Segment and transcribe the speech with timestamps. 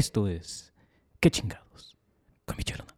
[0.00, 0.72] Esto es
[1.20, 1.94] ¿Qué chingados?
[2.46, 2.96] Con mi chelona.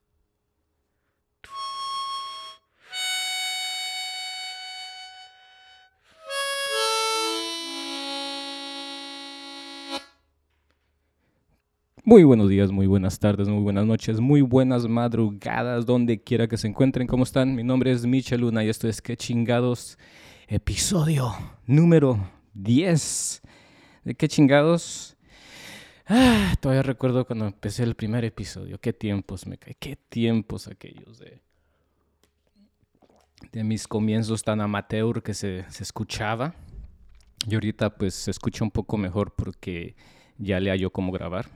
[12.05, 16.57] Muy buenos días, muy buenas tardes, muy buenas noches, muy buenas madrugadas, donde quiera que
[16.57, 17.09] se encuentren.
[17.09, 17.57] ¿Cómo están?
[17.57, 19.99] Mi nombre es Michel Luna y esto es ¿Qué chingados?
[20.47, 21.35] Episodio
[21.67, 23.43] número 10.
[24.05, 25.17] ¿De qué chingados?
[26.15, 28.79] Ah, todavía recuerdo cuando empecé el primer episodio.
[28.79, 31.41] Qué tiempos me cae, qué tiempos aquellos de,
[33.51, 36.55] de mis comienzos tan amateur que se, se escuchaba.
[37.49, 39.97] Y ahorita pues se escucha un poco mejor porque
[40.37, 41.49] ya le hallo cómo grabar.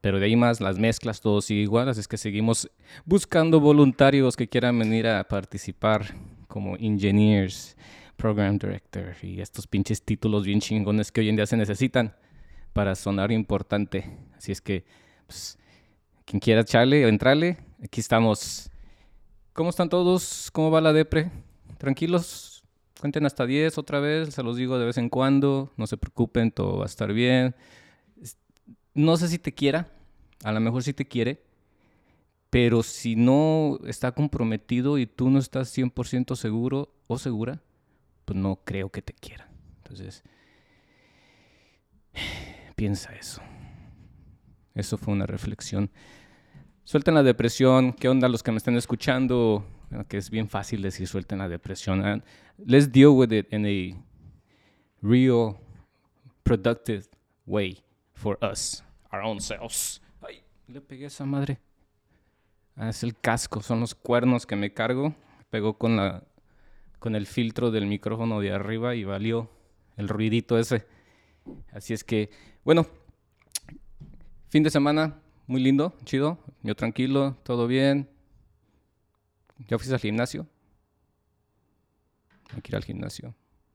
[0.00, 1.88] Pero de ahí más, las mezclas, todo sigue igual.
[1.88, 2.68] Así es que seguimos
[3.04, 6.06] buscando voluntarios que quieran venir a participar
[6.48, 7.76] como engineers,
[8.16, 12.16] program director y estos pinches títulos bien chingones que hoy en día se necesitan
[12.72, 14.18] para sonar importante.
[14.36, 14.84] Así es que,
[15.26, 15.58] pues,
[16.24, 18.70] quien quiera echarle o entrarle, aquí estamos.
[19.52, 20.50] ¿Cómo están todos?
[20.52, 21.30] ¿Cómo va la depre?
[21.78, 22.64] ¿Tranquilos?
[23.00, 26.52] Cuenten hasta 10 otra vez, se los digo de vez en cuando, no se preocupen,
[26.52, 27.54] todo va a estar bien.
[28.94, 29.88] No sé si te quiera,
[30.44, 31.42] a lo mejor sí te quiere,
[32.48, 37.60] pero si no está comprometido y tú no estás 100% seguro o segura,
[38.24, 39.50] pues no creo que te quiera.
[39.78, 40.22] Entonces,
[42.74, 43.42] piensa eso.
[44.74, 45.90] Eso fue una reflexión.
[46.84, 47.92] Suelten la depresión.
[47.92, 49.64] ¿Qué onda los que me están escuchando?
[50.08, 52.04] Que es bien fácil decir suelten la depresión.
[52.04, 52.22] And
[52.58, 54.02] let's deal with it in a
[55.02, 55.56] real,
[56.42, 57.08] productive
[57.46, 57.82] way
[58.14, 60.00] for us, our own selves.
[60.20, 61.58] Ay, le pegué esa madre.
[62.76, 65.14] Ah, es el casco, son los cuernos que me cargo.
[65.50, 66.24] Pegó con, la,
[66.98, 69.50] con el filtro del micrófono de arriba y valió
[69.96, 70.86] el ruidito ese.
[71.72, 72.30] Así es que,
[72.64, 72.86] bueno,
[74.48, 78.08] fin de semana, muy lindo, chido, yo tranquilo, todo bien.
[79.68, 80.46] ¿Ya fuiste al gimnasio?
[82.54, 83.34] Hay que ir al gimnasio.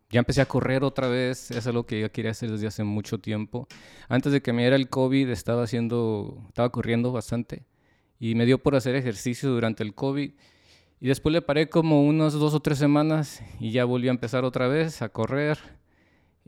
[0.09, 3.19] Ya empecé a correr otra vez, es algo que yo quería hacer desde hace mucho
[3.19, 3.67] tiempo.
[4.07, 7.65] Antes de que me diera el COVID estaba haciendo, estaba corriendo bastante
[8.19, 10.31] y me dio por hacer ejercicio durante el COVID.
[10.99, 14.45] Y después le paré como unas dos o tres semanas y ya volví a empezar
[14.45, 15.59] otra vez a correr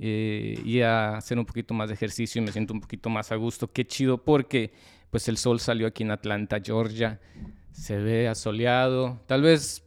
[0.02, 3.34] eh, y a hacer un poquito más de ejercicio y me siento un poquito más
[3.34, 3.70] a gusto.
[3.72, 4.72] Qué chido porque
[5.10, 7.20] pues el sol salió aquí en Atlanta, Georgia.
[7.74, 9.20] Se ve asoleado.
[9.28, 9.86] Tal vez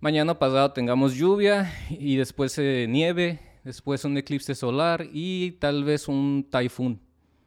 [0.00, 6.08] mañana pasado tengamos lluvia y después eh, nieve, después un eclipse solar y tal vez
[6.08, 7.00] un typhoon.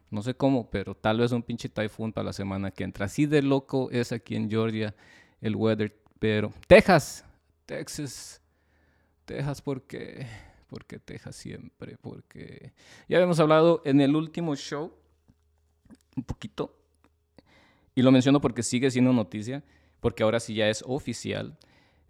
[0.09, 3.05] No sé cómo, pero tal vez un pinche typhoon para la semana que entra.
[3.05, 4.95] Así de loco es aquí en Georgia
[5.39, 5.95] el weather.
[6.17, 7.23] Pero Texas,
[7.67, 8.41] Texas,
[9.25, 10.25] Texas, porque
[10.69, 12.73] porque Texas siempre, porque
[13.07, 14.93] ya habíamos hablado en el último show
[16.15, 16.75] un poquito,
[17.95, 19.63] y lo menciono porque sigue siendo noticia,
[19.99, 21.57] porque ahora sí ya es oficial,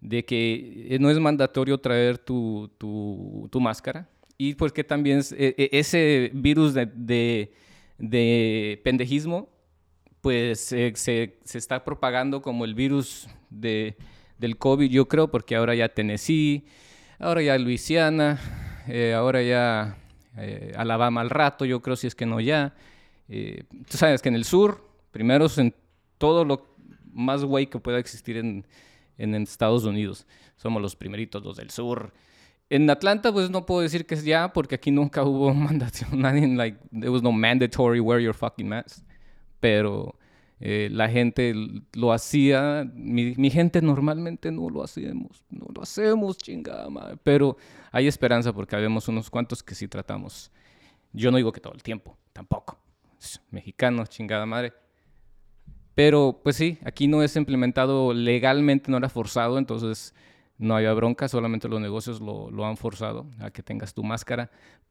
[0.00, 6.72] de que no es mandatorio traer tu, tu, tu máscara, y porque también ese virus
[6.72, 7.52] de, de,
[7.98, 9.50] de pendejismo,
[10.20, 13.96] pues se, se, está propagando como el virus de,
[14.38, 16.64] del COVID, yo creo, porque ahora ya Tennessee,
[17.20, 18.40] ahora ya Luisiana,
[18.88, 19.96] eh, ahora ya
[20.36, 22.74] eh, Alabama al rato, yo creo si es que no ya.
[23.28, 25.74] Eh, tú sabes que en el sur, primero en
[26.18, 26.74] todo lo
[27.12, 28.66] más güey que pueda existir en,
[29.18, 30.26] en, Estados Unidos.
[30.56, 32.12] Somos los primeritos, los del sur.
[32.70, 36.46] En Atlanta, pues no puedo decir que es ya, porque aquí nunca hubo mandación, nadie,
[36.46, 39.04] like, there was no mandatory wear your fucking mask.
[39.60, 40.16] Pero
[40.62, 41.54] eh, la gente
[41.94, 47.16] lo hacía, mi, gente normalmente no lo hacemos, no lo hacemos, chingada madre.
[47.22, 47.56] Pero
[47.90, 50.52] hay esperanza porque habemos unos cuantos que sí tratamos.
[51.14, 52.78] Yo no digo que todo el tiempo, tampoco.
[53.50, 54.74] Mexicanos, chingada madre.
[55.94, 60.14] Pero pues sí, aquí no es implementado legalmente, no era forzado, entonces
[60.58, 64.50] no había bronca, solamente los negocios lo, lo han forzado a que tengas tu máscara.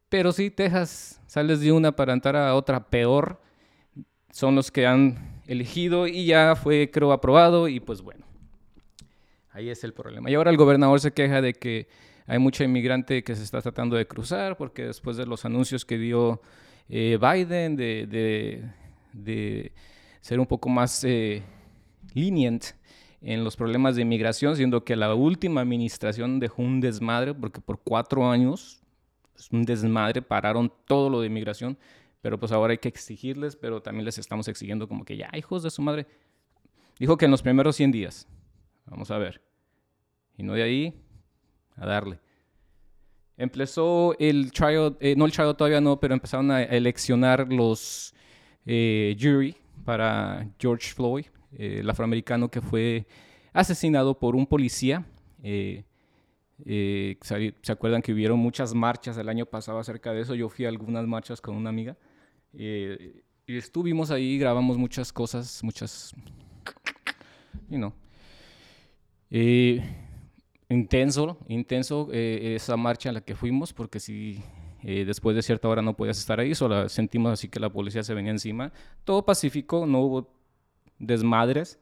[0.10, 3.40] Pero sí, Texas, sales de una para entrar a otra peor,
[4.32, 8.26] son los que han elegido y ya fue, creo, aprobado y pues bueno,
[9.52, 10.30] ahí es el problema.
[10.30, 11.88] Y ahora el gobernador se queja de que
[12.28, 15.98] hay mucha inmigrante que se está tratando de cruzar porque después de los anuncios que
[15.98, 16.42] dio
[16.88, 18.64] eh, Biden de, de,
[19.14, 19.72] de,
[20.22, 21.42] ser un poco más eh,
[23.22, 27.80] en los problemas de inmigración, siendo que la última administración dejó un desmadre porque por
[27.80, 28.82] cuatro años,
[29.36, 31.78] es un desmadre, pararon todo lo de inmigración
[32.22, 35.64] pero pues ahora hay que exigirles, pero también les estamos exigiendo como que ya, hijos
[35.64, 36.08] de su madre.
[37.00, 38.28] Dijo que en los primeros 100 días.
[38.86, 39.42] Vamos a ver.
[40.38, 41.02] Y no de ahí,
[41.76, 42.20] a darle.
[43.38, 48.14] Empezó el trial, eh, no el trial todavía no, pero empezaron a eleccionar los
[48.66, 49.56] eh, jury
[49.86, 53.08] para George Floyd, eh, el afroamericano que fue
[53.54, 55.06] asesinado por un policía.
[55.42, 57.18] Eh,
[57.62, 60.36] ¿Se acuerdan que hubieron muchas marchas el año pasado acerca de eso?
[60.36, 61.96] Yo fui a algunas marchas con una amiga.
[62.54, 66.14] Y estuvimos ahí, grabamos muchas cosas, muchas...
[67.70, 67.94] You know.
[70.70, 74.42] intenso, intenso esa marcha en la que fuimos, porque si
[74.82, 78.04] eh, después de cierta hora no podías estar ahí, solo sentimos así que la policía
[78.04, 78.72] se venía encima.
[79.04, 80.34] Todo pacífico, no hubo
[81.00, 81.80] desmadres,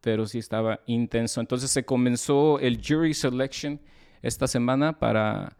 [0.00, 1.40] pero sí estaba intenso.
[1.40, 3.80] Entonces se comenzó el jury selection
[4.22, 5.56] esta semana para,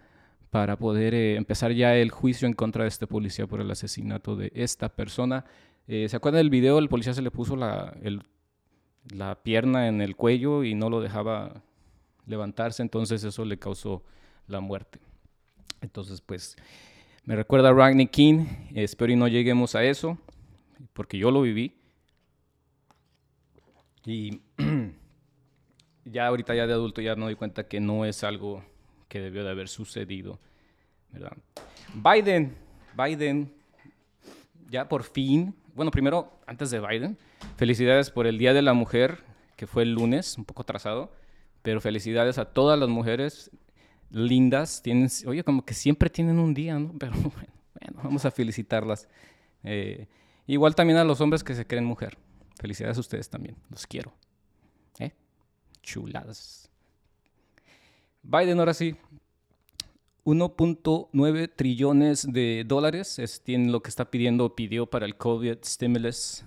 [0.50, 4.36] para poder eh, empezar ya el juicio en contra de este policía por el asesinato
[4.36, 5.44] de esta persona.
[5.86, 6.78] Eh, ¿Se acuerdan del video?
[6.78, 7.96] El policía se le puso la,
[9.14, 11.62] la pierna en el cuello y no lo dejaba
[12.26, 14.02] levantarse, entonces eso le causó
[14.46, 14.98] la muerte.
[15.80, 16.56] Entonces, pues,
[17.24, 18.46] me recuerda a Ragney King.
[18.74, 20.18] Espero y no lleguemos a eso,
[20.92, 21.76] porque yo lo viví.
[24.04, 24.40] Y
[26.04, 28.64] ya ahorita ya de adulto ya me doy cuenta que no es algo
[29.10, 30.38] que debió de haber sucedido,
[31.12, 31.36] ¿verdad?
[31.92, 32.56] Biden,
[32.96, 33.52] Biden,
[34.70, 37.18] ya por fin, bueno, primero, antes de Biden,
[37.56, 39.18] felicidades por el Día de la Mujer,
[39.56, 41.12] que fue el lunes, un poco atrasado,
[41.62, 43.50] pero felicidades a todas las mujeres
[44.10, 46.94] lindas, tienen, oye, como que siempre tienen un día, ¿no?
[46.96, 49.08] Pero bueno, vamos a felicitarlas.
[49.64, 50.06] Eh,
[50.46, 52.16] igual también a los hombres que se creen mujer.
[52.60, 54.14] Felicidades a ustedes también, los quiero.
[55.00, 55.12] ¿Eh?
[55.82, 56.69] Chuladas.
[58.22, 58.96] Biden ahora sí.
[60.24, 66.44] 1.9 trillones de dólares es lo que está pidiendo, pidió para el COVID stimulus.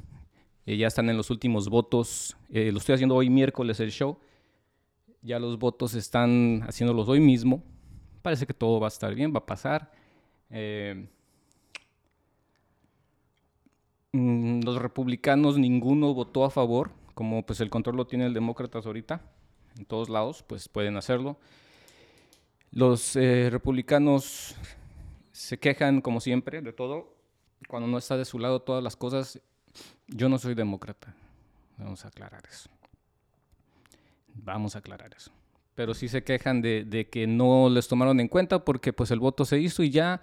[0.66, 2.38] Eh, ya están en los últimos votos.
[2.50, 4.18] Eh, lo estoy haciendo hoy miércoles el show.
[5.22, 7.64] Ya los votos están haciéndolos hoy mismo.
[8.22, 9.92] Parece que todo va a estar bien, va a pasar.
[10.50, 11.08] Eh,
[14.12, 16.92] mm, los republicanos, ninguno votó a favor.
[17.16, 19.22] Como pues el control lo tiene el demócratas ahorita,
[19.78, 21.38] en todos lados, pues pueden hacerlo.
[22.74, 24.56] Los eh, republicanos
[25.32, 27.14] se quejan, como siempre, de todo.
[27.68, 29.40] Cuando no está de su lado todas las cosas,
[30.08, 31.14] yo no soy demócrata.
[31.78, 32.70] Vamos a aclarar eso.
[34.34, 35.32] Vamos a aclarar eso.
[35.76, 39.46] Pero sí se quejan de, que no les tomaron en cuenta porque pues el voto
[39.46, 40.22] se hizo y ya,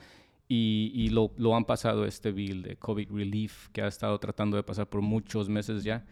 [0.49, 4.89] y, lo, han pasado este bill de COVID Relief que ha estado tratando de pasar
[4.89, 6.05] por muchos meses ya,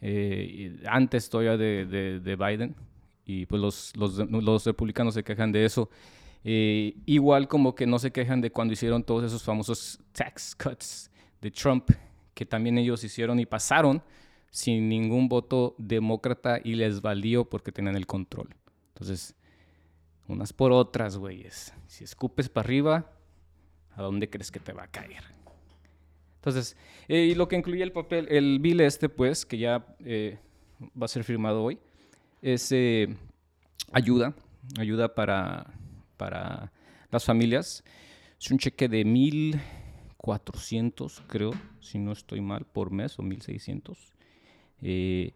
[0.00, 2.74] eh, antes todavía de, Biden,
[3.24, 5.90] y pues los, los, republicanos se quejan de eso.
[6.44, 11.10] Eh, igual como que no se quejan de cuando hicieron todos esos famosos tax cuts
[11.40, 11.90] de Trump,
[12.34, 14.02] que también ellos hicieron y pasaron,
[14.50, 18.48] sin ningún voto demócrata y les valió porque tenían el control.
[18.88, 19.34] Entonces,
[20.28, 21.72] unas por otras, güeyes.
[21.86, 23.10] Si escupes para arriba,
[23.96, 25.24] ¿a dónde crees que te va a caer?
[26.36, 26.76] Entonces,
[27.08, 30.38] eh, y lo que incluye el papel, el bill este, pues, que ya eh,
[31.00, 31.78] va a ser firmado hoy,
[32.44, 33.16] es eh,
[33.90, 34.34] ayuda,
[34.78, 35.72] ayuda para,
[36.16, 36.72] para
[37.10, 37.82] las familias.
[38.38, 43.96] Es un cheque de 1.400, creo, si no estoy mal, por mes, o 1.600
[44.82, 45.32] eh,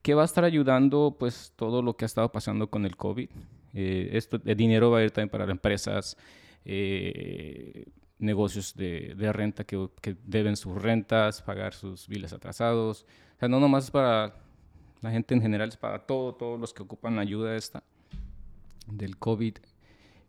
[0.00, 3.28] que va a estar ayudando pues todo lo que ha estado pasando con el COVID.
[3.74, 6.16] Eh, esto, el dinero va a ir también para las empresas,
[6.64, 7.84] eh,
[8.18, 9.90] negocios de, renta que,
[10.24, 13.04] deben sus rentas, pagar sus biles atrasados.
[13.34, 14.45] O sea, no nomás para
[15.00, 17.82] la gente en general, es para todo, todos los que ocupan la ayuda esta
[18.86, 19.56] del COVID.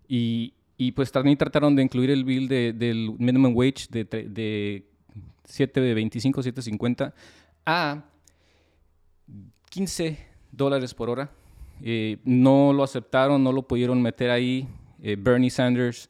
[0.07, 4.86] Y, y pues también trataron de incluir el bill de, del minimum wage de, de
[5.47, 7.13] 7.25, 7.50
[7.65, 8.05] a
[9.69, 10.17] 15
[10.51, 11.29] dólares por hora.
[11.81, 14.67] Eh, no lo aceptaron, no lo pudieron meter ahí.
[15.01, 16.09] Eh, Bernie Sanders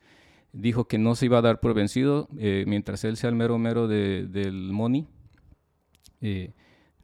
[0.53, 3.57] dijo que no se iba a dar por vencido eh, mientras él sea el mero
[3.57, 5.05] mero del money,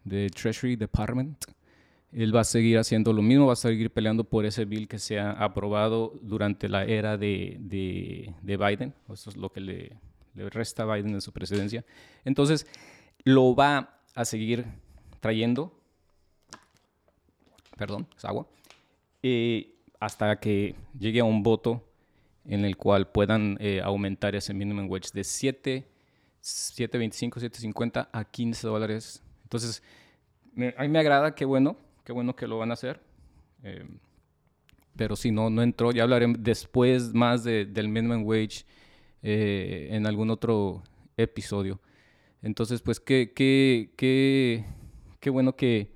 [0.04, 1.46] del Treasury Department.
[2.12, 5.00] Él va a seguir haciendo lo mismo, va a seguir peleando por ese bill que
[5.00, 8.94] sea aprobado durante la era de, de, Biden.
[9.12, 9.98] Eso es lo que le,
[10.36, 11.84] le resta a Biden en su presidencia.
[12.24, 12.68] Entonces,
[13.24, 14.66] lo va a seguir
[15.20, 15.74] trayendo
[17.78, 18.48] perdón, es agua,
[20.00, 21.84] hasta que llegue a un voto
[22.46, 25.88] en el cual puedan eh, aumentar ese minimum wage de 7,
[26.42, 29.24] 7.25, 7.50 a 15 dólares.
[29.54, 29.84] Entonces,
[30.76, 33.00] a mí me agrada, qué bueno, qué bueno que lo van a hacer.
[33.62, 33.86] Eh,
[34.96, 38.66] pero si no, no entró, ya hablaré después más del minimum wage
[39.22, 40.82] eh, en algún otro
[41.18, 41.80] episodio.
[42.42, 44.66] Entonces, pues qué, qué, qué,
[45.20, 45.92] qué bueno que,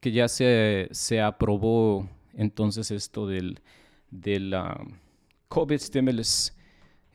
[0.00, 3.60] que ya se, se aprobó entonces esto del,
[4.10, 4.52] del
[5.46, 6.52] COVID stimulus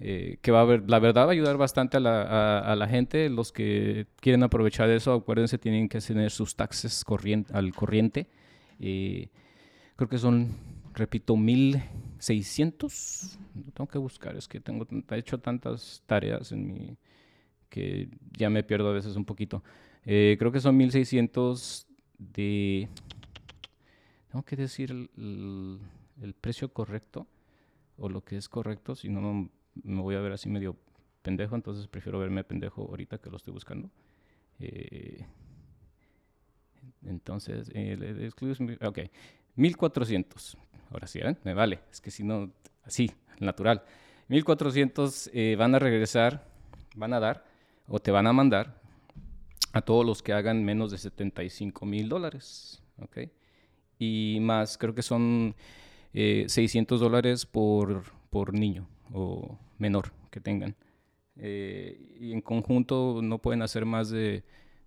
[0.04, 2.88] eh, que va a haber, la verdad va a ayudar bastante a la, a, la,
[2.88, 3.30] gente.
[3.30, 8.28] Los que quieren aprovechar eso, acuérdense, tienen que tener sus taxes corriente, al corriente.
[8.80, 9.30] Eh,
[9.96, 10.58] creo que son,
[10.96, 13.38] repito, 1600.
[13.76, 16.98] Tengo que buscar, es que tengo he hecho tantas tareas en mi
[17.70, 19.64] que ya me pierdo a veces un poquito.
[20.04, 21.86] Eh, creo que son 1600
[22.18, 22.90] de...
[24.32, 25.80] Tengo que decir el,
[26.22, 27.28] el, precio correcto
[27.98, 30.76] o lo que es correcto, si no me voy a ver así medio
[31.22, 33.90] pendejo, entonces prefiero verme pendejo ahorita que lo estoy buscando.
[34.60, 35.26] Eh,
[37.06, 38.30] entonces, eh,
[38.82, 39.00] ok,
[39.56, 40.58] 1400.
[40.90, 41.36] Ahora sí, ¿eh?
[41.44, 42.52] me vale, es que si no,
[42.84, 43.84] así, natural.
[44.28, 46.48] 1400 eh, van a regresar,
[46.96, 47.46] van a dar
[47.88, 48.80] o te van a mandar
[49.74, 53.20] a todos los que hagan menos de 75 mil dólares, ¿ok?
[54.00, 55.56] Y más, creo que son
[56.14, 60.76] 600 dólares por, por niño o menor que tengan.
[61.38, 64.44] Eh, y en conjunto no pueden hacer más de,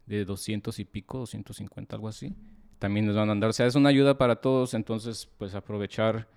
[0.06, 2.34] de 200 y pico, 250, algo así.
[2.78, 3.50] También les van a andar.
[3.50, 6.28] O sea, es una ayuda para todos, entonces pues aprovechar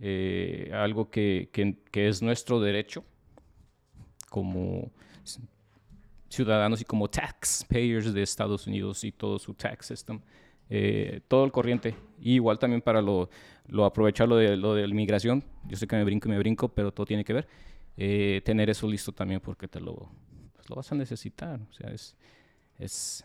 [0.00, 3.04] eh, algo que, que, que, es nuestro derecho
[4.30, 4.90] como
[6.30, 10.20] ciudadanos y como taxpayers de Estados Unidos y todo su tax system.
[10.70, 11.96] Eh, todo el corriente.
[12.20, 13.28] Y igual también para lo,
[13.66, 15.44] lo aprovechar lo de, lo de la inmigración.
[15.66, 17.48] Yo sé que me brinco y me brinco, pero todo tiene que ver.
[17.96, 20.08] Eh, tener eso listo también porque te lo,
[20.54, 21.60] pues, lo vas a necesitar.
[21.68, 22.16] O sea, es,
[22.78, 23.24] es,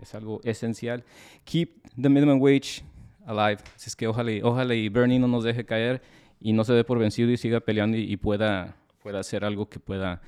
[0.00, 1.04] es, algo esencial.
[1.44, 2.84] Keep the minimum wage
[3.26, 3.60] alive.
[3.74, 6.00] Así es que ojalá, ojalá y Bernie no nos deje caer
[6.40, 9.80] y no se dé por vencido y siga peleando y, pueda, pueda hacer algo que
[9.80, 10.22] pueda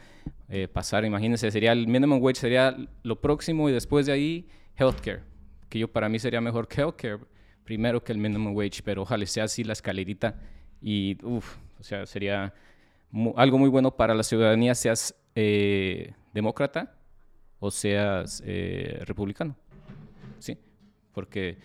[0.49, 1.05] eh, pasar.
[1.05, 5.28] Imagínense, sería el minimum wage sería lo próximo y después de ahí healthcare
[5.69, 7.21] que yo para mí sería mejor que healthcare
[7.65, 10.41] primero que el minimum wage, pero ojalá sea así la escalerita
[10.81, 12.55] y, uff, o sea, sería
[13.37, 16.95] algo muy bueno para la ciudadanía, seas eh, demócrata
[17.59, 19.55] o seas eh, republicano,
[20.39, 20.57] ¿sí?
[21.13, 21.59] Porque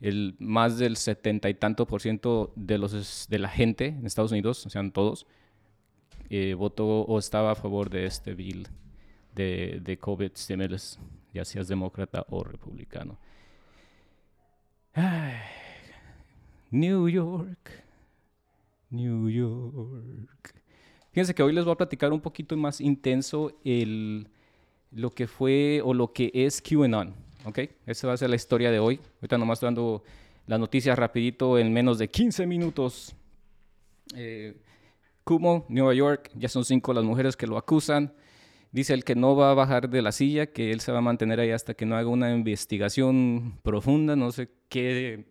[0.00, 4.32] el, más del setenta y tanto por ciento de, los, de la gente en Estados
[4.32, 5.26] Unidos, o sea, todos,
[6.30, 8.66] eh, votó o estaba a favor de este bill
[9.34, 10.32] de, de COVID
[11.34, 13.18] ya seas demócrata o republicano.
[16.70, 17.84] New York,
[18.90, 20.54] New York.
[21.12, 24.28] Fíjense que hoy les voy a platicar un poquito más intenso el,
[24.92, 27.14] lo que fue o lo que es QAnon.
[27.44, 27.58] ¿ok?
[27.86, 29.00] Esa va a ser la historia de hoy.
[29.16, 30.02] Ahorita nomás estoy dando
[30.46, 33.14] las noticias rapidito en menos de 15 minutos.
[34.14, 34.56] Eh,
[35.24, 38.12] Kumo, Nueva York, ya son cinco las mujeres que lo acusan.
[38.72, 41.02] Dice el que no va a bajar de la silla, que él se va a
[41.02, 45.24] mantener ahí hasta que no haga una investigación profunda, no sé qué.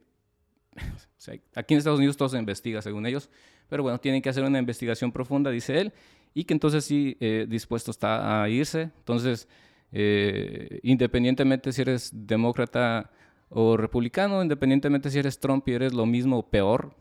[1.56, 3.30] aquí en Estados Unidos todo se investiga, según ellos,
[3.70, 5.94] pero bueno, tienen que hacer una investigación profunda, dice él,
[6.34, 8.82] y que entonces sí eh, dispuesto está a irse.
[8.82, 9.48] Entonces,
[9.94, 13.10] eh, independientemente si eres demócrata
[13.50, 16.94] o republicano, independientemente si eres Trump y eres lo mismo o peor,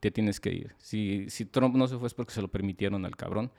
[0.00, 0.74] te tienes que ir.
[0.78, 3.52] Si, si Trump no se fue es porque se lo permitieron al cabrón.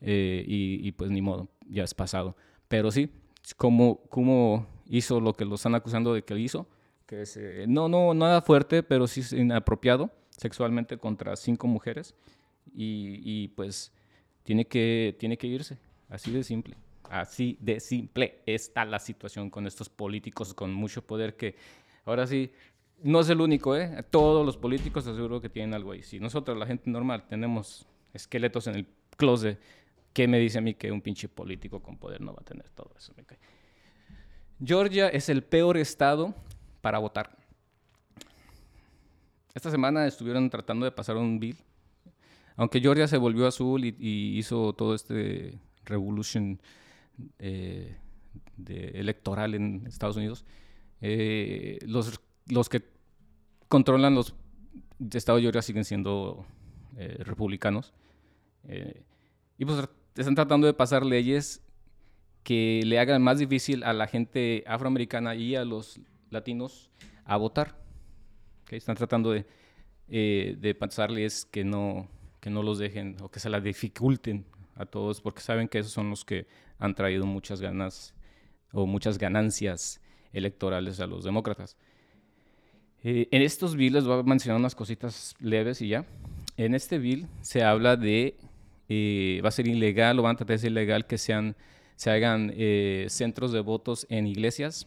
[0.00, 2.36] Eh, y, pues ni modo, ya es pasado.
[2.68, 3.10] Pero sí,
[3.56, 6.66] como, como hizo lo que lo están acusando de que hizo,
[7.06, 12.14] que es, eh, no, no, nada fuerte, pero sí inapropiado sexualmente contra cinco mujeres
[12.72, 13.92] y, y, pues
[14.42, 15.78] tiene que, tiene que irse,
[16.08, 16.76] así de simple.
[17.10, 21.56] Así de simple está la situación con estos políticos con mucho poder que
[22.04, 22.52] ahora sí
[23.02, 24.04] no es el único, ¿eh?
[24.10, 26.02] Todos los políticos aseguro que tienen algo ahí.
[26.02, 29.58] Si nosotros, la gente normal, tenemos esqueletos en el closet
[30.12, 32.68] ¿Qué me dice a mí que un pinche político con poder no va a tener
[32.70, 33.14] todo eso?
[34.62, 36.34] Georgia es el peor estado
[36.80, 37.38] para votar.
[39.54, 41.56] Esta semana estuvieron tratando de pasar un bill.
[42.56, 46.60] Aunque Georgia se volvió azul y, hizo todo este revolution
[47.38, 47.96] eh,
[48.66, 50.44] electoral en Estados Unidos,
[51.00, 52.82] eh, los, los que
[53.68, 54.34] controlan los
[55.12, 56.44] estados de Georgia siguen siendo
[56.96, 57.94] eh, republicanos.
[59.56, 61.62] y pues están tratando de pasar leyes
[62.42, 66.00] que le hagan más difícil a la gente afroamericana y a los
[66.30, 66.90] latinos
[67.24, 67.76] a votar.
[68.70, 69.46] Están tratando de,
[70.08, 70.76] eh, de
[71.50, 72.08] que no,
[72.40, 74.44] que no los dejen o que se las dificulten
[74.76, 76.46] a todos porque saben que esos son los que
[76.78, 78.14] han traído muchas ganas
[78.72, 80.00] o muchas ganancias
[80.32, 81.76] electorales a los demócratas.
[83.02, 86.04] Eh, en estos bills voy a mencionar unas cositas leves y ya.
[86.56, 88.36] En este bill se habla de
[89.42, 91.56] va a ser ilegal o van a tratar de ser ilegal que sean,
[91.96, 94.86] se hagan eh, centros de votos en iglesias,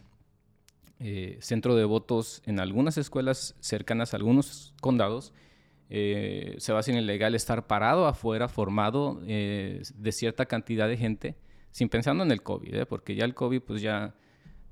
[1.00, 5.32] eh, centro de votos en algunas escuelas cercanas a algunos condados,
[5.90, 10.96] eh, se va a hacer ilegal estar parado afuera, formado eh, de cierta cantidad de
[10.96, 11.36] gente,
[11.70, 12.86] sin pensando en el COVID, ¿eh?
[12.86, 14.14] porque ya el COVID pues ya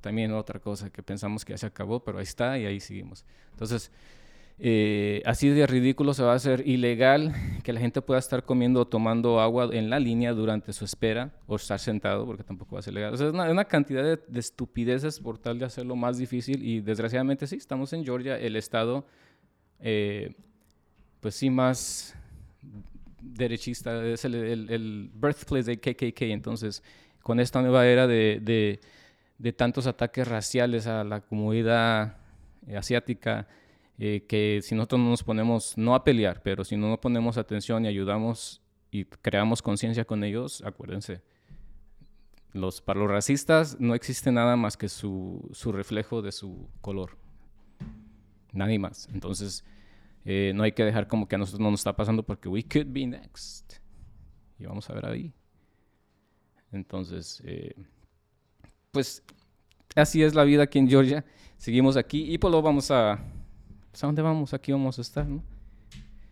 [0.00, 3.24] también otra cosa que pensamos que ya se acabó, pero ahí está y ahí seguimos.
[3.52, 3.92] Entonces,
[4.64, 8.82] eh, así de ridículo se va a hacer ilegal que la gente pueda estar comiendo
[8.82, 12.78] o tomando agua en la línea durante su espera o estar sentado, porque tampoco va
[12.78, 13.12] a ser legal.
[13.12, 17.92] Es una, cantidad de, estupideces por tal de hacerlo más difícil y desgraciadamente sí, estamos
[17.92, 19.04] en Georgia, el estado,
[19.80, 20.32] eh,
[21.18, 22.14] pues sí, más
[23.20, 26.84] derechista, es el, birthplace de KKK, entonces
[27.20, 28.78] con esta nueva era de,
[29.38, 32.16] de tantos ataques raciales a la comunidad
[32.76, 33.48] asiática,
[33.98, 37.38] eh, que si nosotros no nos ponemos, no a pelear, pero si no nos ponemos
[37.38, 41.22] atención y ayudamos y creamos conciencia con ellos, acuérdense,
[42.52, 47.16] los, para los racistas no existe nada más que su, su reflejo de su color.
[48.52, 49.08] Nadie más.
[49.14, 49.64] Entonces,
[50.24, 52.62] eh, no hay que dejar como que a nosotros no nos está pasando porque we
[52.62, 53.74] could be next.
[54.58, 55.32] Y vamos a ver ahí.
[56.70, 57.74] Entonces, eh,
[58.90, 59.22] pues
[59.96, 61.24] así es la vida aquí en Georgia.
[61.56, 63.18] Seguimos aquí y pues lo vamos a
[63.92, 64.54] pues, ¿a dónde vamos?
[64.54, 65.42] Aquí vamos a estar, ¿no?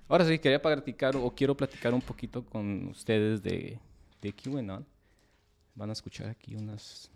[0.09, 3.79] Ahora sí, quería platicar o quiero platicar un poquito con ustedes de,
[4.21, 4.85] de QAnon.
[5.75, 7.11] Van a escuchar aquí unas,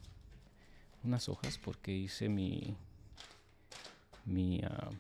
[1.03, 2.77] unas hojas porque hice mi,
[4.25, 4.95] mi uh,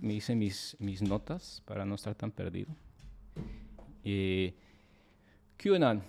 [0.00, 2.74] me hice mis, mis notas para no estar tan perdido.
[4.04, 4.54] Eh,
[5.58, 6.02] QAnon.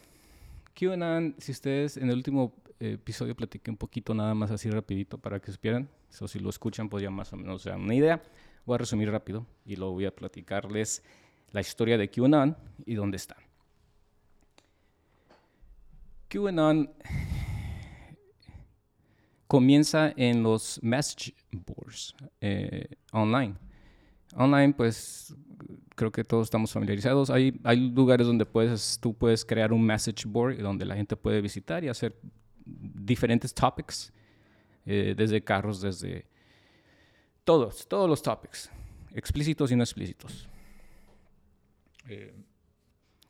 [0.79, 5.39] QAnon, si ustedes en el último episodio platiqué un poquito nada más así rapidito para
[5.39, 5.89] que supieran.
[6.09, 8.21] Eso si lo escuchan pues más o menos se una idea.
[8.65, 11.03] Voy a resumir rápido y luego voy a platicarles
[11.51, 13.37] la historia de QAnon y dónde está.
[16.29, 16.91] QAnon
[19.47, 23.55] comienza en los message boards eh, online.
[24.35, 25.33] Online, pues
[25.95, 27.31] creo que todos estamos familiarizados.
[27.31, 31.41] Hay, hay lugares donde puedes, tú puedes crear un message board donde la gente puede
[31.41, 32.15] visitar y hacer
[32.63, 34.13] diferentes topics,
[34.85, 36.25] eh, desde carros, desde
[37.43, 38.71] todos, todos los topics,
[39.13, 40.47] explícitos y no explícitos.
[42.07, 42.33] Eh,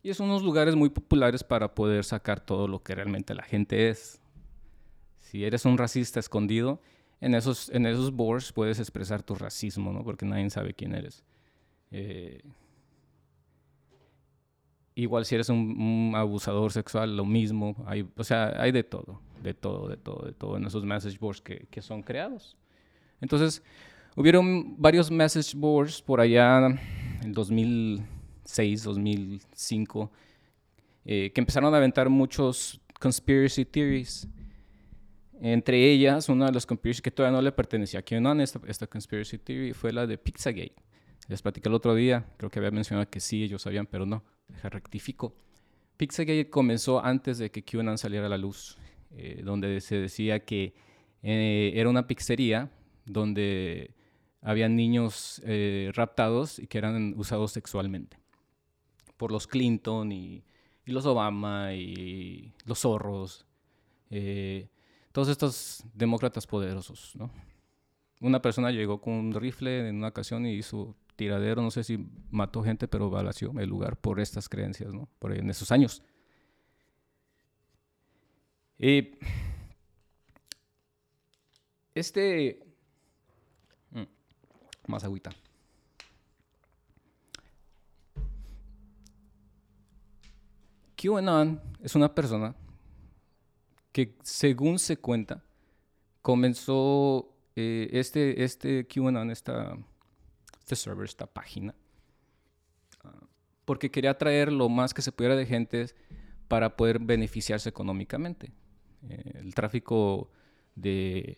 [0.01, 3.89] y son unos lugares muy populares para poder sacar todo lo que realmente la gente
[3.89, 4.21] es.
[5.19, 6.81] Si eres un racista escondido,
[7.21, 10.03] en esos, en esos boards puedes expresar tu racismo, ¿no?
[10.03, 11.23] Porque nadie sabe quién eres.
[11.91, 12.41] Eh,
[14.95, 17.75] igual si eres un, abusador sexual, lo mismo.
[17.85, 21.17] Hay, o sea, hay de todo, de todo, de todo, de todo en esos message
[21.19, 22.57] boards que, que son creados.
[23.21, 23.63] Entonces,
[24.15, 26.77] hubieron varios message boards por allá
[27.21, 30.11] en 2006, 2005,
[31.05, 34.27] eh, que empezaron a aventar muchos conspiracy theories.
[35.41, 38.87] Entre ellas, una de las conspiracy que todavía no le pertenecía a QAnon, esta, esta
[38.87, 40.75] conspiracy theory, fue la de Pizzagate.
[41.27, 44.23] Les platicé el otro día, creo que había mencionado que sí, ellos sabían, pero no
[44.63, 45.33] rectifico.
[45.95, 48.77] Pizzagate comenzó antes de que QAnon saliera a la luz,
[49.11, 50.73] eh, donde se decía que
[51.23, 52.71] eh, era una pizzería
[53.05, 53.95] donde
[54.41, 58.17] había niños eh, raptados y que eran usados sexualmente
[59.17, 60.43] por los Clinton y,
[60.85, 63.45] los Obama y los zorros,
[65.11, 67.13] todos estos demócratas poderosos.
[68.19, 72.09] Una persona llegó con un rifle en una ocasión y hizo tiradero, no sé si
[72.31, 75.09] mató gente, pero balació el lugar por estas creencias, ¿no?
[75.19, 76.01] Por en esos años.
[78.79, 79.11] Y
[81.93, 82.59] este...
[83.91, 84.03] Mm,
[84.87, 85.31] más agüita.
[90.95, 92.55] QAnon es una persona
[93.91, 95.43] que, según se cuenta,
[96.21, 99.77] comenzó eh, este, este QAnon, esta
[100.71, 101.73] este server, esta página,
[103.03, 103.25] ah,
[103.65, 105.87] porque quería atraer lo más que se pudiera de gente
[106.47, 108.51] para poder beneficiarse económicamente.
[109.07, 110.29] Eh, el tráfico
[110.75, 111.37] de,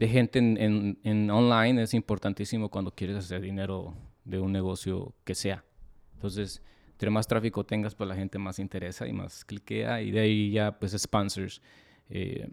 [0.00, 5.64] gente en, online es importantísimo cuando quieres hacer dinero de un negocio que sea.
[6.14, 10.20] Entonces, entre más tráfico tengas, pues la gente más interesa y más cliquea y de
[10.20, 11.60] ahí ya pues sponsors,
[12.08, 12.48] eh,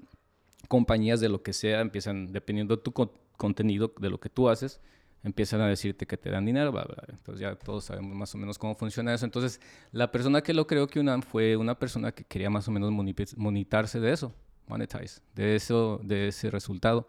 [0.67, 2.93] compañías de lo que sea empiezan, dependiendo de tu
[3.37, 4.81] contenido, de lo que tú haces,
[5.23, 6.73] empiezan a decirte que te dan dinero,
[7.07, 9.25] entonces ya todos sabemos más o menos cómo funciona eso.
[9.25, 9.61] Entonces,
[9.91, 12.91] la persona que lo creó que QAnon fue una persona que quería más o menos
[13.37, 14.33] monetizarse de eso,
[14.67, 17.07] monetize, de, eso, de ese resultado.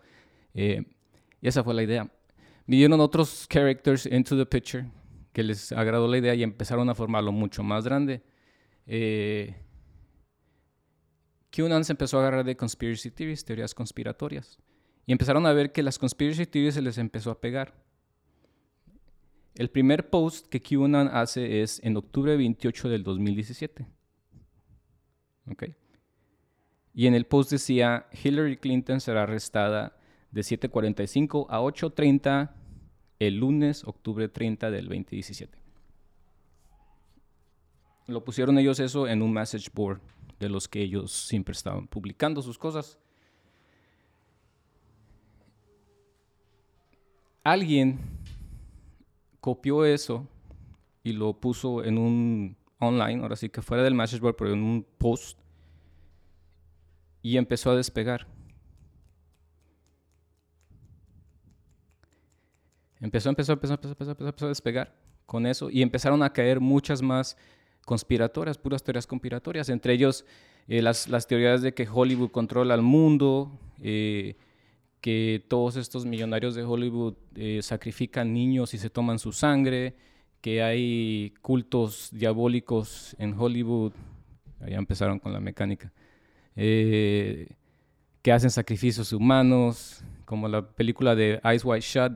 [0.54, 0.84] Eh,
[1.40, 2.10] y esa fue la idea.
[2.66, 4.86] Vinieron otros characters into the picture
[5.32, 8.22] que les agradó la idea y empezaron a formarlo mucho más grande.
[8.86, 9.54] Eh,
[11.50, 14.58] QAnon se empezó a agarrar de conspiracy theories, teorías conspiratorias.
[15.06, 17.74] Y empezaron a ver que las conspiracy theories se les empezó a pegar
[19.54, 23.86] El primer post que QAnon hace es en octubre 28 del 2017.
[25.50, 25.64] ¿Ok?
[26.94, 29.96] Y en el post decía, Hillary Clinton será arrestada
[30.30, 32.50] de 7.45 a 8.30
[33.18, 35.58] el lunes, octubre 30 del 2017.
[38.06, 40.00] Lo pusieron ellos eso en un message board
[40.38, 42.98] de los que ellos siempre estaban publicando sus cosas.
[47.42, 47.98] Alguien
[49.40, 50.26] copió eso
[51.02, 54.62] y lo puso en un online, ahora sí que fuera del message board, pero en
[54.62, 55.38] un post,
[57.24, 58.26] y empezó a despegar.
[63.00, 67.00] Empezó, empezó, empezó, empezó, empezó, empezó a despegar con eso y empezaron a caer muchas
[67.00, 67.38] más
[67.86, 70.26] conspiratorias, puras teorías conspiratorias, entre ellos
[70.68, 74.36] eh, las, teorías de que Hollywood controla el mundo, eh,
[75.00, 79.94] que todos estos millonarios de Hollywood eh, sacrifican niños y se toman su sangre,
[80.42, 83.92] que hay cultos diabólicos en Hollywood,
[84.68, 85.90] ya empezaron con la mecánica,
[86.54, 92.12] que hacen sacrificios humanos, como la película de Eyes Wide Shut,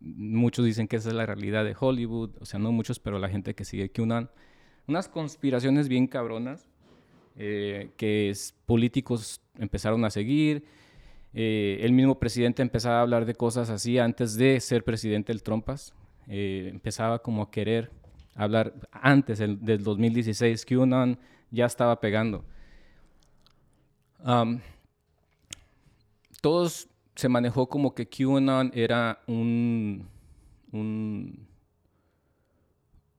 [0.00, 3.28] muchos dicen que esa es la realidad de Hollywood, o sea, no muchos, pero la
[3.28, 4.30] gente que sigue QAnon
[4.90, 6.68] unas conspiraciones bien cabronas
[7.36, 8.32] eh, que
[8.66, 10.64] políticos empezaron a seguir.
[11.32, 15.42] Eh, el mismo presidente empezaba a hablar de cosas así antes de ser presidente el
[15.42, 15.94] Trumpas.
[16.26, 17.90] Eh, empezaba como a querer
[18.34, 20.66] hablar antes del, 2016.
[20.66, 21.18] QAnon
[21.52, 22.44] ya estaba pegando.
[26.40, 30.08] Todos se manejó como que QAnon era un,
[30.72, 31.46] un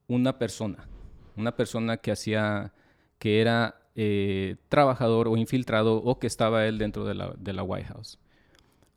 [0.08, 0.88] una persona
[1.36, 2.72] una persona que hacía,
[3.18, 7.62] que era eh, trabajador o infiltrado o que estaba él dentro de la, de la,
[7.62, 8.18] White House.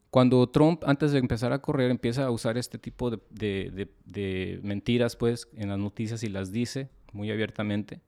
[0.10, 4.60] Cuando Trump, antes de empezar a correr, empieza a usar este tipo de, de, de,
[4.64, 8.02] mentiras pues, en las noticias y las dice muy abiertamente,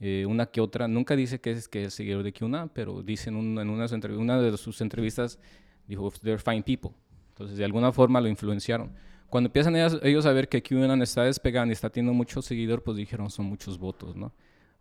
[0.00, 3.30] eh, una que otra, nunca dice que es, que es seguidor de QAnon, pero dice
[3.30, 5.38] en, una, en una de sus entrevistas,
[5.86, 6.90] dijo, they're fine people.
[7.30, 8.92] Entonces, de alguna forma lo influenciaron.
[9.28, 12.96] Cuando empiezan ellos, a ver que QAnon está despegando y está teniendo mucho seguidor, pues
[12.96, 14.32] dijeron, son muchos votos, ¿no?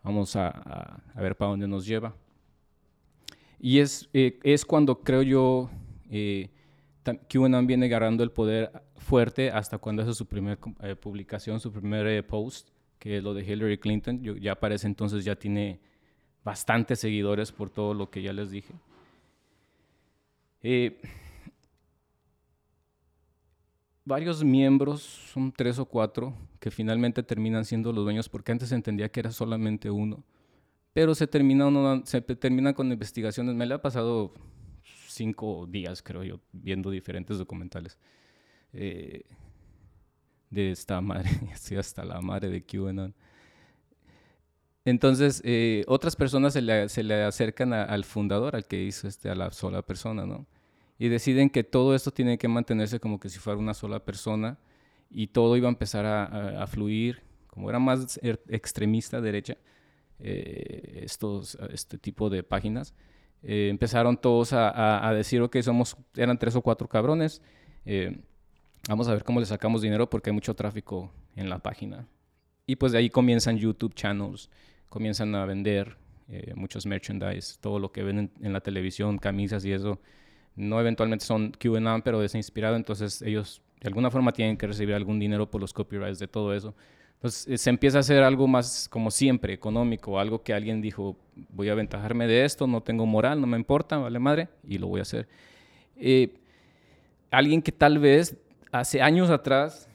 [0.01, 2.15] Vamos a, a, ver para dónde nos lleva.
[3.59, 5.69] Y es, eh, es cuando creo yo
[6.09, 6.49] eh,
[7.03, 12.05] QAnon viene agarrando el poder fuerte hasta cuando hace su primera eh, publicación, su primer
[12.07, 12.69] eh, post,
[12.99, 14.21] que es lo de Hillary Clinton.
[14.21, 15.79] Yo, ya parece entonces ya tiene
[16.43, 18.73] bastantes seguidores por todo lo que ya les dije.
[20.61, 20.99] Eh,
[24.05, 29.09] varios miembros, son tres o cuatro, que finalmente terminan siendo los dueños, porque antes entendía
[29.09, 30.23] que era solamente uno.
[30.93, 32.21] Pero se termina, uno, se
[32.73, 33.55] con investigaciones.
[33.55, 34.33] Me le ha pasado
[35.07, 37.97] cinco días, creo yo, viendo diferentes documentales
[38.73, 39.23] eh,
[40.49, 43.13] de esta madre, sí, hasta la madre de QAnon.
[44.85, 49.29] Entonces, eh, otras personas se le, se le acercan al fundador, al que hizo este,
[49.29, 50.47] a la sola persona, ¿no?
[50.99, 54.59] y deciden que todo esto tiene que mantenerse como que si fuera una sola persona
[55.09, 59.57] y todo iba a empezar a, fluir, como era más er, extremista derecha,
[60.19, 62.93] eh, estos, este tipo de páginas,
[63.41, 67.41] eh, empezaron todos a, a, decir, ok, somos, eran tres o cuatro cabrones,
[68.89, 72.07] vamos a ver cómo le sacamos dinero porque hay mucho tráfico en la página.
[72.65, 74.49] Y pues de ahí comienzan YouTube channels,
[74.89, 75.97] comienzan a vender
[76.55, 79.99] muchos merchandise, todo lo que ven en la televisión, camisas y eso,
[80.55, 84.93] no eventualmente son QAnon, pero es inspirado, entonces ellos de alguna forma tienen que recibir
[84.93, 86.75] algún dinero por los copyrights de todo eso.
[87.15, 91.17] Entonces eh, se empieza a hacer algo más como siempre, económico, algo que alguien dijo,
[91.49, 94.87] voy a aventajarme de esto, no tengo moral, no me importa, vale madre, y lo
[94.87, 95.27] voy a hacer.
[95.95, 96.33] Eh,
[97.31, 98.37] alguien que tal vez
[98.71, 99.87] hace años atrás,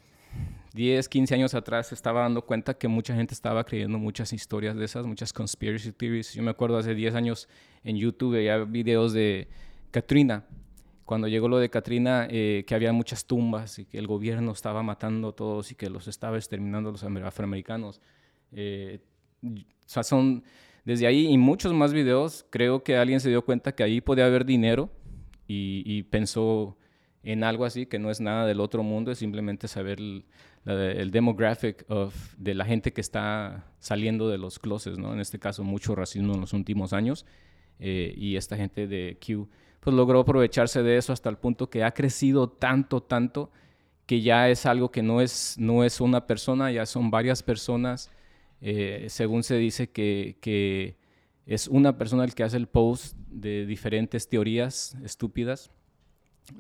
[0.74, 4.84] 10, 15 años atrás, estaba dando cuenta que mucha gente estaba creyendo muchas historias de
[4.84, 6.34] esas, muchas conspiracy theories.
[6.34, 7.48] Yo me acuerdo hace 10 años
[7.84, 9.48] en YouTube veía videos de
[9.90, 10.44] Katrina,
[11.04, 14.82] cuando llegó lo de Katrina, eh, que había muchas tumbas y que el gobierno estaba
[14.82, 18.00] matando a todos y que los estaba exterminando los afroamericanos.
[18.52, 19.00] Eh,
[19.84, 20.42] son
[20.84, 24.26] desde ahí y muchos más videos, creo que alguien se dio cuenta que ahí podía
[24.26, 24.90] haber dinero
[25.46, 26.76] y, pensó
[27.24, 31.84] en algo así que no es nada del otro mundo, es simplemente saber el, demographic
[31.90, 35.12] of, de la gente que está saliendo de los closets, ¿no?
[35.12, 37.26] En este caso, mucho racismo en los últimos años
[37.80, 39.48] eh, y esta gente de Q
[39.84, 43.50] pues logró aprovecharse de eso hasta el punto que ha crecido tanto, tanto,
[44.06, 48.10] que ya es algo que no es, no es una persona, ya son varias personas.
[48.62, 50.96] Eh, según se dice que, que,
[51.44, 55.70] es una persona el que hace el post de diferentes teorías estúpidas.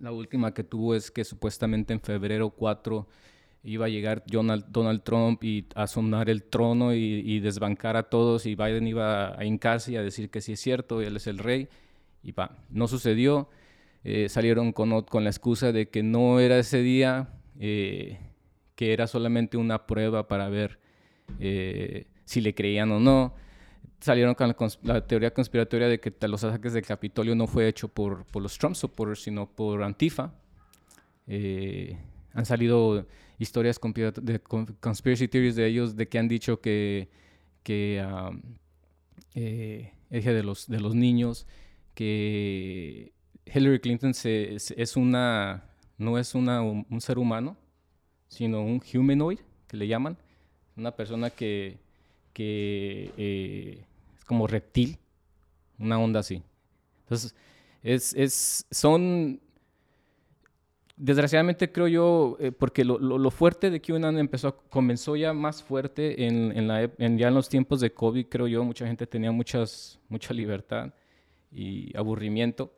[0.00, 3.06] La última que tuvo es que supuestamente en febrero 4
[3.64, 8.54] iba a llegar Donald, Trump y a sonar el trono y, desbancar a todos y
[8.54, 11.68] Biden iba a hincarse y a decir que sí es cierto, él es el rey.
[12.22, 13.48] Y va, no sucedió.
[14.02, 18.18] Eh, salieron con, con, la excusa de que no era ese día, eh,
[18.74, 20.78] que era solamente una prueba para ver
[21.40, 23.34] eh, si le creían o no.
[24.04, 28.26] Salieron con la, teoría conspiratoria de que los ataques del Capitolio no fue hecho por,
[28.26, 30.30] por los Trump supporters, sino por Antifa.
[31.26, 33.06] han salido
[33.38, 34.40] historias de
[34.78, 37.08] conspiracy theories de ellos de que han dicho que,
[37.62, 38.04] que
[39.34, 41.46] eh, de los, de los niños,
[41.94, 43.14] que
[43.46, 45.64] Hillary Clinton es una,
[45.96, 47.56] no es una, un, ser humano,
[48.28, 50.18] sino un humanoid, que le llaman,
[50.76, 51.78] una persona que,
[52.34, 53.86] que eh,
[54.24, 54.98] es como reptil,
[55.78, 56.42] una onda así.
[57.02, 57.34] Entonces,
[57.82, 59.38] es, es, son
[60.96, 66.26] desgraciadamente creo yo, eh, porque lo, lo, fuerte de QAnon empezó, comenzó ya más fuerte
[66.26, 69.30] en, en, la, en, ya en los tiempos de COVID, creo yo, mucha gente tenía
[69.30, 70.94] muchas, mucha libertad
[71.52, 72.72] y aburrimiento.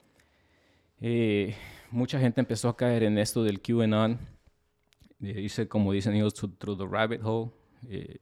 [1.00, 1.54] Eh,
[1.92, 4.18] mucha gente empezó a caer en esto del QAnon,
[5.20, 7.52] dice, como dicen ellos, through, the rabbit hole,
[7.88, 8.16] eh,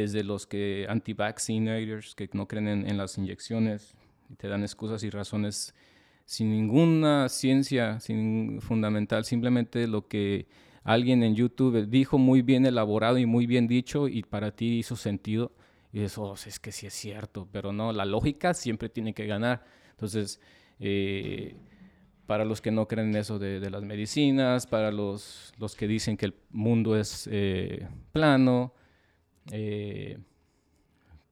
[0.00, 3.94] desde los que anti-vaccinators, que no creen en, las inyecciones,
[4.36, 5.74] te dan excusas y razones
[6.26, 10.48] sin ninguna ciencia sin fundamental, simplemente lo que
[10.84, 14.96] alguien en YouTube dijo muy bien elaborado y muy bien dicho y para ti hizo
[14.96, 15.52] sentido.
[15.94, 19.26] Y eso oh, es que sí es cierto, pero no, la lógica siempre tiene que
[19.26, 19.64] ganar.
[19.92, 20.40] Entonces,
[20.78, 21.56] eh,
[22.26, 26.18] para los que no creen en eso de, las medicinas, para los, los, que dicen
[26.18, 28.74] que el mundo es eh, plano,
[29.50, 30.18] eh,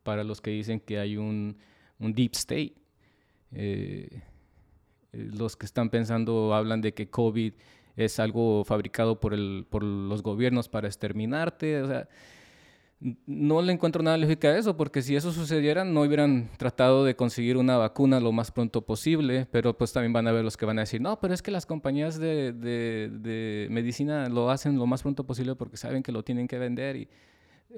[0.03, 1.57] para los que dicen que hay un,
[1.99, 2.75] un deep state.
[3.53, 4.23] Eh,
[5.13, 7.53] los que están pensando hablan de que COVID
[7.97, 11.83] es algo fabricado por, el, por los gobiernos para exterminarte.
[11.83, 12.09] O sea,
[13.27, 17.15] no le encuentro nada lógica a eso, porque si eso sucediera, no hubieran tratado de
[17.15, 20.65] conseguir una vacuna lo más pronto posible, pero pues también van a ver los que
[20.65, 24.79] van a decir, no, pero es que las compañías de, de, de medicina lo hacen
[24.79, 27.09] lo más pronto posible porque saben que lo tienen que vender y...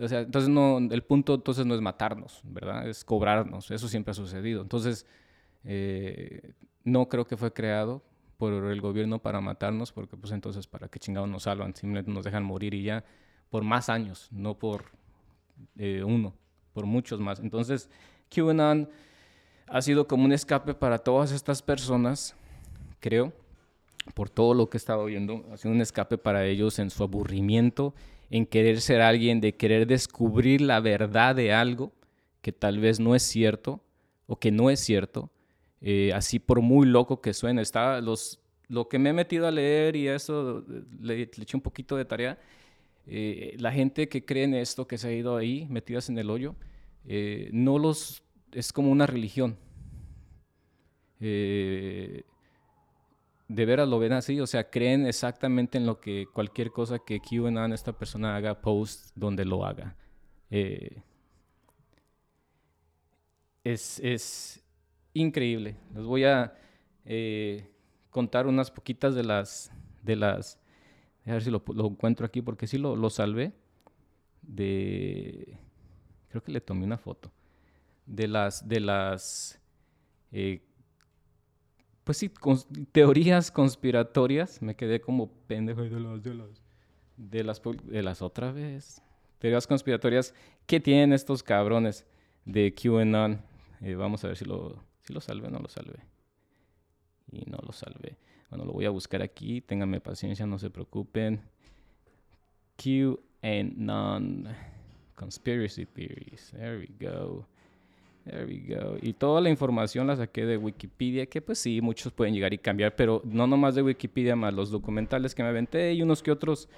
[0.00, 2.88] O sea, entonces no, el punto entonces no es matarnos, ¿verdad?
[2.88, 3.70] Es cobrarnos.
[3.70, 4.62] Eso siempre ha sucedido.
[4.62, 5.06] Entonces,
[5.64, 6.52] eh,
[6.84, 8.02] no creo que fue creado
[8.36, 12.24] por el gobierno para matarnos, porque pues entonces para qué chingados nos salvan, simplemente nos
[12.24, 13.04] dejan morir y ya
[13.50, 14.86] por más años, no por
[15.76, 16.34] eh, uno,
[16.72, 17.40] por muchos más.
[17.40, 17.88] Entonces,
[18.28, 18.88] QAnon
[19.68, 22.36] ha sido como un escape para todas estas personas,
[23.00, 23.32] creo,
[24.14, 27.02] por todo lo que he estado viendo, ha sido un escape para ellos en su
[27.02, 27.94] aburrimiento,
[28.30, 31.92] en querer ser alguien, de querer descubrir la verdad de algo
[32.40, 33.82] que tal vez no es cierto
[34.26, 35.30] o que no es cierto,
[35.80, 37.62] eh, así por muy loco que suene.
[37.62, 40.64] Está los, lo que me he metido a leer y eso,
[41.00, 42.38] le, eché un poquito de tarea.
[43.06, 46.30] Eh, la gente que cree en esto, que se ha ido ahí, metidas en el
[46.30, 46.56] hoyo,
[47.06, 49.56] eh, no los, es como una religión.
[53.48, 57.20] De veras lo ven así, o sea, creen exactamente en lo que cualquier cosa que
[57.20, 59.96] QAnon, esta persona haga, post donde lo haga.
[63.64, 64.62] es, es,
[65.16, 65.76] increíble.
[65.94, 66.54] Les voy a
[67.04, 67.70] eh,
[68.10, 70.60] contar unas poquitas de las, de las,
[71.24, 73.52] a ver si lo, encuentro aquí porque sí lo, lo, salvé,
[74.42, 75.58] de,
[76.28, 77.32] creo que le tomé una foto,
[78.04, 79.60] de las, de las,
[80.32, 80.62] eh,
[82.06, 82.30] pues sí,
[82.92, 86.34] teorías conspiratorias, me quedé como pendejo de las, de
[87.42, 89.02] las, de las, otra vez,
[89.40, 90.32] teorías conspiratorias
[90.66, 92.06] que tienen estos cabrones
[92.44, 93.42] de QAnon.
[93.80, 95.98] Eh, vamos a ver si lo, si lo salve o no lo salve.
[97.32, 98.16] Y no lo salve.
[98.50, 99.60] Bueno, lo voy a buscar aquí.
[99.60, 101.40] Ténganme paciencia, no se preocupen.
[102.76, 104.46] Q and non
[105.16, 106.52] conspiracy theories.
[106.52, 107.48] There we go.
[108.26, 108.96] There we go.
[109.00, 112.58] Y toda la información la saqué de Wikipedia, que pues sí, muchos pueden llegar y
[112.58, 116.32] cambiar, pero no nomás de Wikipedia, más los documentales que me aventé y unos que
[116.32, 116.68] otros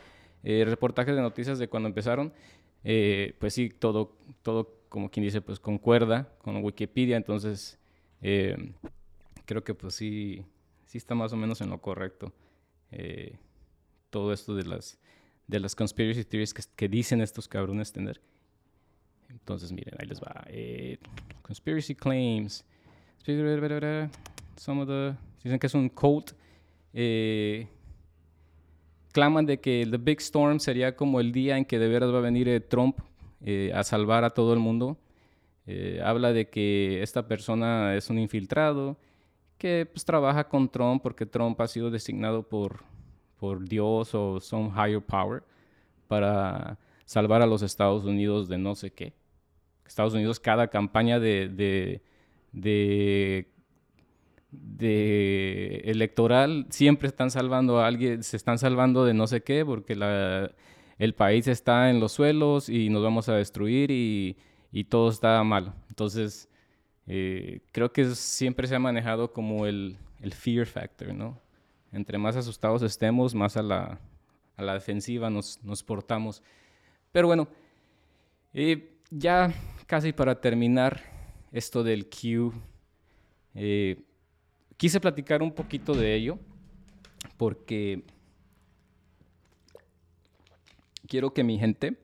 [0.45, 2.35] eh, reportajes de noticias de cuando empezaron.
[2.85, 7.17] Eh, pues sí, todo, todo, como quien dice, pues concuerda con Wikipedia.
[7.17, 7.79] Entonces,
[8.21, 8.75] eh,
[9.47, 10.45] creo que pues sí,
[10.85, 12.31] sí está más o menos en lo correcto.
[14.11, 14.99] Todo esto de las,
[15.47, 18.21] de las conspiracy theories que, dicen estos cabrones tener.
[19.29, 20.45] Entonces, miren, ahí les va.
[20.49, 20.99] Eh,
[21.43, 22.65] conspiracy claims.
[24.57, 26.33] Some of the, dicen que es un cult.
[29.13, 32.19] claman de que The Big Storm sería como el día en que de veras va
[32.19, 32.99] a venir Trump
[33.75, 34.99] a salvar a todo el mundo.
[35.71, 38.97] Eh, habla de que esta persona es un infiltrado,
[39.59, 42.85] que pues trabaja con Trump porque Trump ha sido designado por,
[43.39, 45.43] por Dios o some higher power
[46.07, 49.13] para salvar a los Estados Unidos de no sé qué.
[49.89, 52.03] Estados Unidos, cada campaña de, de,
[54.53, 59.95] de, electoral, siempre están salvando a alguien, se están salvando de no sé qué, porque
[60.99, 64.37] el país está en los suelos y nos vamos a destruir y,
[64.73, 65.75] y todo está mal.
[65.89, 66.49] Entonces,
[67.07, 71.41] eh, creo que siempre se ha manejado como el, el, fear factor, ¿no?
[71.93, 73.99] Entre más asustados estemos, más a la,
[74.57, 76.43] a la defensiva nos, nos portamos.
[77.13, 77.49] Pero bueno,
[78.53, 79.53] eh, ya
[79.87, 81.03] casi para terminar
[81.53, 82.53] esto del Q,
[83.55, 84.03] eh,
[84.77, 86.39] quise platicar un poquito de ello
[87.37, 88.05] porque
[91.07, 91.97] quiero que mi gente,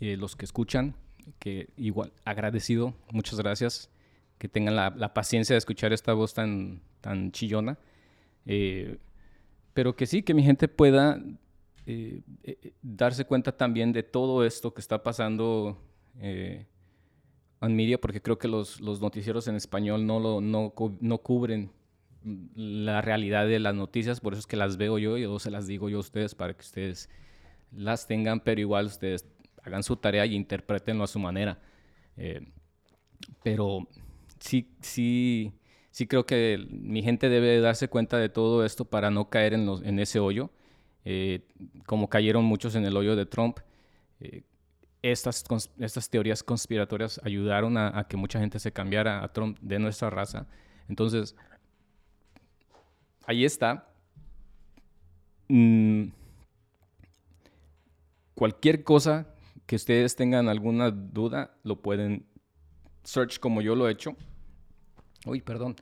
[0.00, 0.94] eh, los que escuchan,
[1.38, 3.90] que igual agradecido, muchas gracias,
[4.38, 7.78] que tengan la, paciencia de escuchar esta voz tan, tan chillona,
[8.46, 8.98] eh,
[9.74, 11.20] pero que sí, que mi gente pueda
[12.82, 15.78] darse cuenta también de todo esto que está pasando
[16.20, 16.66] eh,
[17.60, 21.70] en media, porque creo que los, los noticieros en español no, lo, no, no, cubren
[22.54, 25.50] la realidad de las noticias, por eso es que las veo yo y yo se
[25.50, 27.08] las digo yo a ustedes para que ustedes
[27.72, 29.26] las tengan, pero igual ustedes
[29.62, 31.60] hagan su tarea y interpretenlo a su manera.
[32.16, 32.40] Eh,
[33.42, 33.86] pero
[34.38, 35.52] sí, sí,
[35.90, 39.66] sí creo que mi gente debe darse cuenta de todo esto para no caer en,
[39.66, 40.50] los, en ese hoyo,
[41.04, 41.46] eh,
[41.86, 43.58] como cayeron muchos en el hoyo de Trump.
[44.20, 44.42] Eh,
[45.02, 45.44] estas,
[46.10, 50.46] teorías conspiratorias ayudaron a, que mucha gente se cambiara a Trump de nuestra raza.
[50.88, 51.34] Entonces,
[53.26, 53.88] ahí está.
[55.48, 56.08] Mm,
[58.34, 59.26] cualquier cosa
[59.66, 62.26] que ustedes tengan alguna duda, lo pueden
[63.04, 64.16] search como yo lo he hecho.
[65.26, 65.76] Uy, perdón.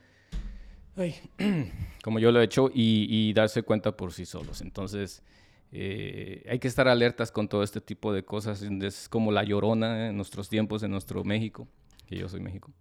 [2.03, 4.61] como yo lo he hecho y, y darse cuenta por sí solos.
[4.61, 5.23] Entonces,
[5.71, 8.61] eh, hay que estar alertas con todo este tipo de cosas.
[8.61, 11.67] Es como la llorona en nuestros tiempos, en nuestro México,
[12.07, 12.71] que yo soy México.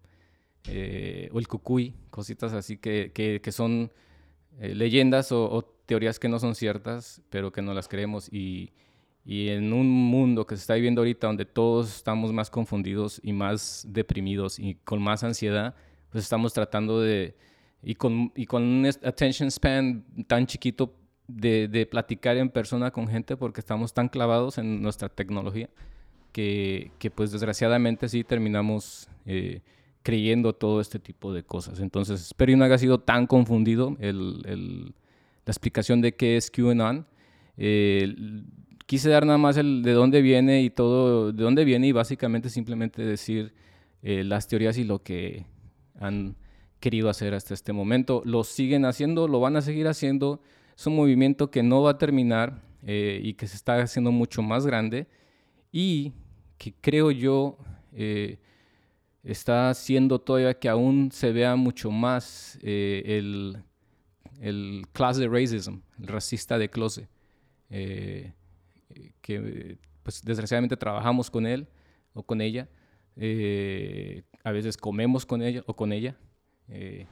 [0.65, 3.91] Eh, o el cucuy, cositas así que, que, son
[4.61, 8.33] eh, leyendas o, teorías que no son ciertas, pero que no las creemos.
[8.33, 8.73] Y,
[9.25, 13.33] y, en un mundo que se está viviendo ahorita, donde todos estamos más confundidos y
[13.33, 15.75] más deprimidos y con más ansiedad,
[16.11, 17.37] pues estamos tratando de,
[17.83, 20.95] y con, y con un attention span tan chiquito,
[21.29, 25.69] de, platicar en persona con gente porque estamos tan clavados en nuestra tecnología
[26.33, 29.61] que, pues desgraciadamente sí terminamos eh,
[30.03, 31.81] creyendo todo este tipo de cosas.
[31.81, 34.93] Entonces espero que no haya sido tan confundido la
[35.47, 37.07] explicación de qué es QAnon.
[37.57, 38.14] Eh,
[38.87, 42.51] quise dar nada más el de dónde viene y todo, de dónde viene y básicamente
[42.51, 43.53] simplemente decir
[44.03, 45.45] eh, las teorías y lo que
[45.99, 46.37] han
[46.81, 48.23] querido hacer hasta este momento.
[48.25, 50.41] Lo siguen haciendo, lo van a seguir haciendo
[50.79, 54.43] es un movimiento que no va a terminar eh, y que se está haciendo mucho
[54.43, 55.09] más grande
[55.73, 56.12] y
[56.57, 57.59] que creo yo
[57.93, 58.38] eh,
[59.25, 63.59] está haciendo todavía que aún se vea mucho más eh, el,
[64.41, 67.09] el class de racism, el racista de closet,
[69.21, 71.67] que pues desgraciadamente trabajamos con él
[72.14, 72.69] o con ella,
[73.17, 76.17] a veces comemos con ella o con ella,
[76.69, 77.07] y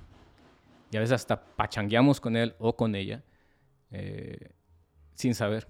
[0.97, 3.25] a veces hasta pachangueamos con él o con ella.
[3.91, 4.51] Eh,
[5.15, 5.67] sin saber,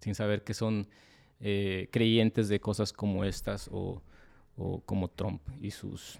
[0.00, 0.88] sin saber que son
[1.40, 4.02] eh, creyentes de cosas como estas o,
[4.86, 6.18] como Trump y sus,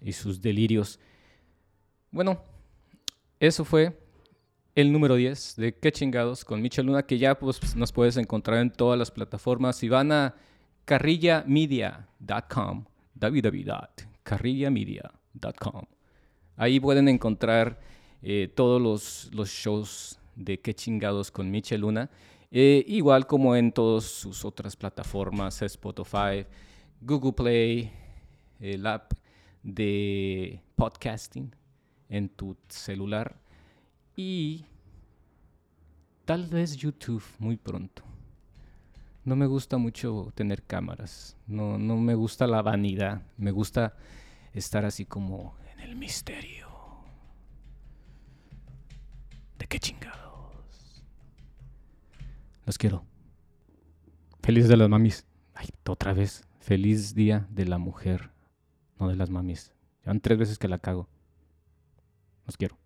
[0.00, 1.00] y sus delirios.
[2.10, 2.42] Bueno,
[3.40, 3.98] eso fue
[4.74, 8.60] el número 10 de Qué chingados con Michel Luna, que ya pues, nos puedes encontrar
[8.60, 9.76] en todas las plataformas.
[9.76, 10.34] Si van a
[10.84, 15.84] carrillamedia.com, www.carrillamedia.com,
[16.58, 17.80] ahí pueden encontrar
[18.20, 22.10] eh, todos los, shows de qué chingados con Michel Luna.
[22.50, 26.44] Eh, igual como en todas sus otras plataformas, Spotify,
[27.00, 27.92] Google Play,
[28.60, 29.12] el app
[29.62, 31.54] de podcasting
[32.08, 33.36] en tu celular
[34.16, 34.64] y
[36.24, 38.02] tal vez YouTube muy pronto.
[39.24, 43.94] No me gusta mucho tener cámaras, no, no me gusta la vanidad, me gusta
[44.54, 46.68] estar así como el misterio.
[49.58, 51.04] ¿De qué chingados?
[52.64, 53.04] Los quiero.
[54.42, 55.26] Feliz de las mamis.
[55.54, 56.44] Ay, otra vez.
[56.60, 58.30] Feliz día de la mujer,
[58.98, 59.72] no de las mamis.
[60.04, 61.08] Van tres veces que la cago.
[62.46, 62.78] Los quiero.